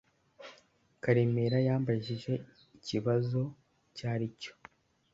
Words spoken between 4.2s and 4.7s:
cyo.